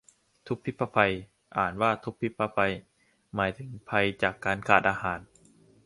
[0.47, 1.13] ทุพภิพภัย
[1.57, 2.59] อ่านว่าทุบพิบพะไพ
[3.33, 5.19] หมายถึงภัยจาการขาดอาหาร